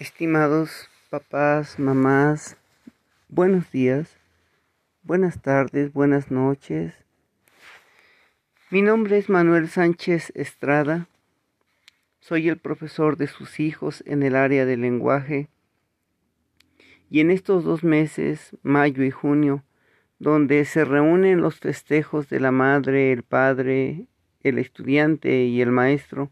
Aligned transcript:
Estimados 0.00 0.88
papás, 1.10 1.80
mamás, 1.80 2.56
buenos 3.28 3.72
días, 3.72 4.16
buenas 5.02 5.42
tardes, 5.42 5.92
buenas 5.92 6.30
noches. 6.30 6.94
Mi 8.70 8.80
nombre 8.80 9.18
es 9.18 9.28
Manuel 9.28 9.68
Sánchez 9.68 10.30
Estrada. 10.36 11.08
Soy 12.20 12.48
el 12.48 12.58
profesor 12.58 13.16
de 13.16 13.26
sus 13.26 13.58
hijos 13.58 14.04
en 14.06 14.22
el 14.22 14.36
área 14.36 14.66
del 14.66 14.82
lenguaje. 14.82 15.48
Y 17.10 17.18
en 17.18 17.32
estos 17.32 17.64
dos 17.64 17.82
meses, 17.82 18.56
mayo 18.62 19.02
y 19.02 19.10
junio, 19.10 19.64
donde 20.20 20.64
se 20.64 20.84
reúnen 20.84 21.40
los 21.40 21.58
festejos 21.58 22.28
de 22.28 22.38
la 22.38 22.52
madre, 22.52 23.10
el 23.10 23.24
padre, 23.24 24.06
el 24.44 24.58
estudiante 24.60 25.42
y 25.42 25.60
el 25.60 25.72
maestro, 25.72 26.30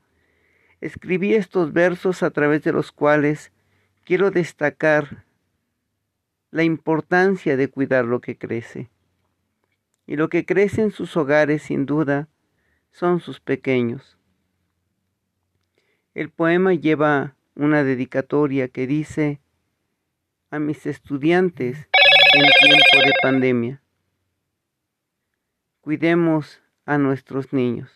escribí 0.81 1.35
estos 1.35 1.73
versos 1.73 2.23
a 2.23 2.31
través 2.31 2.63
de 2.63 2.71
los 2.71 2.93
cuales 2.93 3.51
quiero 4.07 4.31
destacar 4.31 5.25
la 6.53 6.63
importancia 6.63 7.57
de 7.57 7.69
cuidar 7.69 8.05
lo 8.05 8.21
que 8.21 8.39
crece. 8.39 8.89
Y 10.07 10.15
lo 10.15 10.29
que 10.29 10.47
crece 10.47 10.81
en 10.83 10.93
sus 10.93 11.17
hogares, 11.17 11.65
sin 11.65 11.87
duda, 11.87 12.29
son 12.93 13.19
sus 13.19 13.41
pequeños. 13.41 14.17
El 16.15 16.31
poema 16.31 16.73
lleva 16.73 17.35
una 17.57 17.83
dedicatoria 17.83 18.69
que 18.69 18.87
dice 18.87 19.41
a 20.51 20.61
mis 20.61 20.87
estudiantes 20.87 21.89
en 22.33 22.47
tiempo 22.61 23.05
de 23.05 23.13
pandemia. 23.21 23.83
Cuidemos 25.81 26.63
a 26.85 26.97
nuestros 26.97 27.53
niños. 27.53 27.91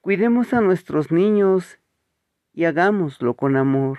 Cuidemos 0.00 0.52
a 0.52 0.60
nuestros 0.60 1.12
niños 1.12 1.78
y 2.56 2.64
hagámoslo 2.64 3.34
con 3.34 3.54
amor. 3.54 3.98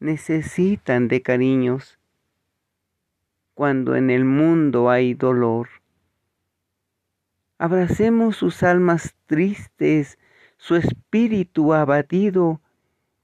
Necesitan 0.00 1.06
de 1.06 1.22
cariños 1.22 1.98
cuando 3.54 3.94
en 3.94 4.10
el 4.10 4.24
mundo 4.24 4.90
hay 4.90 5.14
dolor. 5.14 5.68
Abracemos 7.56 8.36
sus 8.36 8.62
almas 8.62 9.14
tristes, 9.26 10.18
su 10.56 10.74
espíritu 10.74 11.72
abatido, 11.72 12.60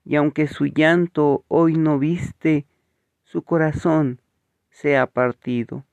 y 0.04 0.14
aunque 0.14 0.46
su 0.46 0.66
llanto 0.66 1.44
hoy 1.48 1.76
no 1.76 1.98
viste, 1.98 2.64
su 3.24 3.42
corazón 3.42 4.20
se 4.70 4.96
ha 4.96 5.06
partido. 5.06 5.84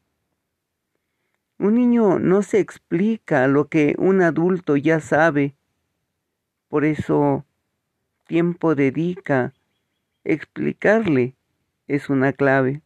Un 1.58 1.76
niño 1.76 2.20
no 2.20 2.44
se 2.44 2.60
explica 2.60 3.48
lo 3.48 3.70
que 3.70 3.96
un 3.98 4.22
adulto 4.22 4.76
ya 4.76 5.00
sabe, 5.00 5.56
por 6.68 6.86
eso 6.86 7.46
tiempo 8.26 8.76
dedica, 8.76 9.54
explicarle 10.24 11.36
es 11.88 12.10
una 12.10 12.34
clave. 12.34 12.82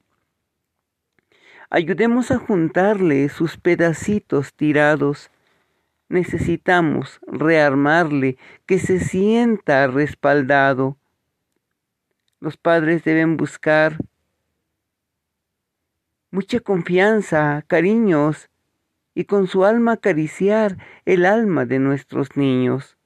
Ayudemos 1.70 2.32
a 2.32 2.38
juntarle 2.38 3.28
sus 3.30 3.58
pedacitos 3.58 4.54
tirados. 4.54 5.30
Necesitamos 6.10 7.20
rearmarle, 7.28 8.38
que 8.66 8.80
se 8.80 9.00
sienta 9.00 9.88
respaldado. 9.88 10.98
Los 12.40 12.56
padres 12.56 13.04
deben 13.04 13.36
buscar 13.36 13.98
mucha 16.32 16.60
confianza, 16.60 17.64
cariños 17.68 18.50
y 19.14 19.26
con 19.26 19.48
su 19.48 19.66
alma 19.66 19.94
acariciar 19.94 20.78
el 21.06 21.26
alma 21.26 21.66
de 21.66 21.80
nuestros 21.80 22.38
niños. 22.38 22.97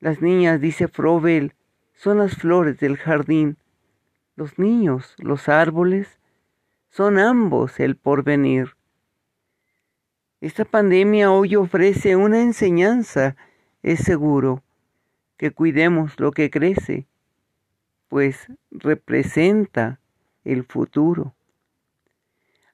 Las 0.00 0.22
niñas, 0.22 0.62
dice 0.62 0.88
Frobel, 0.88 1.54
son 1.92 2.18
las 2.18 2.34
flores 2.34 2.80
del 2.80 2.96
jardín. 2.96 3.58
Los 4.34 4.58
niños, 4.58 5.14
los 5.18 5.50
árboles, 5.50 6.18
son 6.88 7.18
ambos 7.18 7.78
el 7.78 7.96
porvenir. 7.96 8.76
Esta 10.40 10.64
pandemia 10.64 11.30
hoy 11.30 11.54
ofrece 11.54 12.16
una 12.16 12.40
enseñanza, 12.40 13.36
es 13.82 14.00
seguro, 14.00 14.62
que 15.36 15.50
cuidemos 15.50 16.18
lo 16.18 16.32
que 16.32 16.48
crece, 16.48 17.06
pues 18.08 18.46
representa 18.70 20.00
el 20.44 20.64
futuro. 20.64 21.34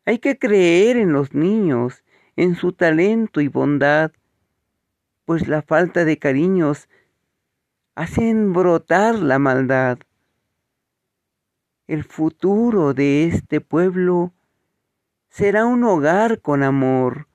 Hay 0.05 0.21
que 0.21 0.39
creer 0.39 0.97
en 0.97 1.13
los 1.13 1.35
niños, 1.35 2.05
en 2.37 2.55
su 2.55 2.73
talento 2.73 3.41
y 3.41 3.49
bondad, 3.49 4.13
pues 5.25 5.49
la 5.49 5.63
falta 5.63 6.05
de 6.05 6.19
cariños 6.19 6.89
hacen 7.97 8.53
brotar 8.53 9.15
la 9.15 9.39
maldad. 9.39 9.99
El 11.87 12.05
futuro 12.05 12.93
de 12.93 13.25
este 13.25 13.63
pueblo 13.63 14.35
será 15.31 15.65
un 15.65 15.83
hogar 15.83 16.43
con 16.43 16.63
amor, 16.63 17.27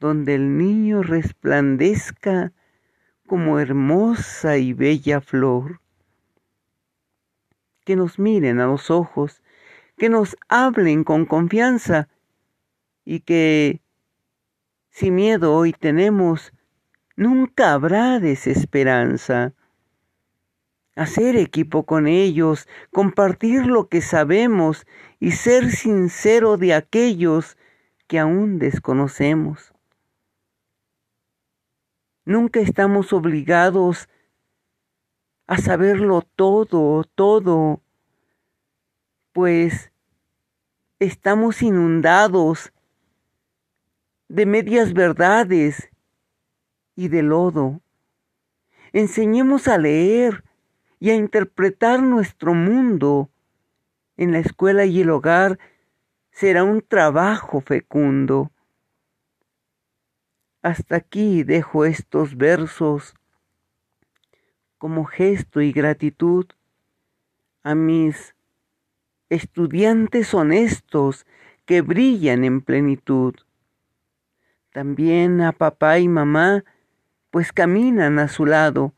donde 0.00 0.34
el 0.34 0.58
niño 0.58 1.02
resplandezca 1.02 2.52
como 3.26 3.60
hermosa 3.60 4.56
y 4.56 4.72
bella 4.72 5.20
flor. 5.20 5.80
Que 7.84 7.94
nos 7.94 8.18
miren 8.18 8.58
a 8.58 8.66
los 8.66 8.90
ojos, 8.90 9.42
que 9.96 10.08
nos 10.08 10.36
hablen 10.48 11.04
con 11.04 11.24
confianza 11.24 12.08
y 13.04 13.20
que, 13.20 13.80
si 14.90 15.12
miedo 15.12 15.54
hoy 15.54 15.72
tenemos, 15.72 16.52
nunca 17.14 17.74
habrá 17.74 18.18
desesperanza 18.18 19.54
hacer 20.98 21.36
equipo 21.36 21.84
con 21.84 22.08
ellos, 22.08 22.66
compartir 22.90 23.66
lo 23.66 23.88
que 23.88 24.00
sabemos 24.00 24.84
y 25.20 25.30
ser 25.30 25.70
sincero 25.70 26.56
de 26.56 26.74
aquellos 26.74 27.56
que 28.08 28.18
aún 28.18 28.58
desconocemos. 28.58 29.72
Nunca 32.24 32.58
estamos 32.58 33.12
obligados 33.12 34.08
a 35.46 35.58
saberlo 35.58 36.22
todo, 36.22 37.04
todo, 37.04 37.80
pues 39.32 39.92
estamos 40.98 41.62
inundados 41.62 42.72
de 44.28 44.46
medias 44.46 44.92
verdades 44.94 45.90
y 46.96 47.06
de 47.06 47.22
lodo. 47.22 47.80
Enseñemos 48.92 49.68
a 49.68 49.78
leer, 49.78 50.42
y 51.00 51.10
a 51.10 51.14
interpretar 51.14 52.02
nuestro 52.02 52.54
mundo 52.54 53.30
en 54.16 54.32
la 54.32 54.40
escuela 54.40 54.84
y 54.84 55.00
el 55.00 55.10
hogar 55.10 55.58
será 56.30 56.64
un 56.64 56.82
trabajo 56.82 57.60
fecundo. 57.60 58.50
Hasta 60.62 60.96
aquí 60.96 61.44
dejo 61.44 61.84
estos 61.84 62.36
versos 62.36 63.14
como 64.76 65.04
gesto 65.04 65.60
y 65.60 65.72
gratitud 65.72 66.46
a 67.62 67.74
mis 67.74 68.34
estudiantes 69.28 70.32
honestos 70.34 71.26
que 71.64 71.82
brillan 71.82 72.44
en 72.44 72.60
plenitud. 72.60 73.34
También 74.72 75.40
a 75.42 75.52
papá 75.52 75.98
y 75.98 76.08
mamá, 76.08 76.64
pues 77.30 77.52
caminan 77.52 78.18
a 78.18 78.28
su 78.28 78.46
lado 78.46 78.94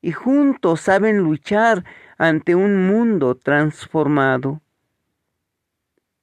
y 0.00 0.12
juntos 0.12 0.80
saben 0.80 1.18
luchar 1.18 1.84
ante 2.18 2.54
un 2.54 2.86
mundo 2.86 3.36
transformado. 3.36 4.62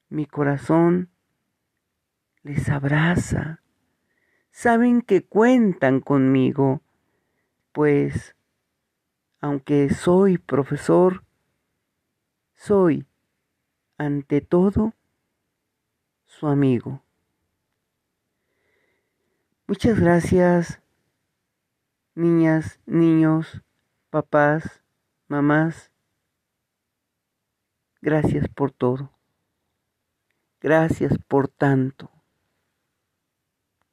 Mi 0.10 0.26
corazón 0.26 1.10
les 2.44 2.70
abraza. 2.70 3.62
Saben 4.52 5.02
que 5.02 5.26
cuentan 5.26 6.00
conmigo, 6.00 6.82
pues 7.74 8.36
aunque 9.42 9.90
soy 9.90 10.38
profesor, 10.38 11.26
soy 12.54 13.06
ante 13.98 14.40
todo 14.40 14.94
su 16.24 16.48
amigo. 16.48 17.04
Muchas 19.68 20.00
gracias, 20.00 20.82
niñas, 22.14 22.80
niños 22.86 23.65
papás, 24.16 24.82
mamás, 25.28 25.92
gracias 28.02 28.48
por 28.48 28.72
todo. 28.72 29.12
Gracias 30.62 31.18
por 31.28 31.50
tanto. 31.50 32.15